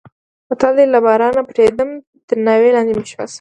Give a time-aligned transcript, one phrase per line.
[0.49, 1.89] متل دی: له بارانه پټېدم
[2.27, 3.25] تر ناوې لاندې مې شپه شوه.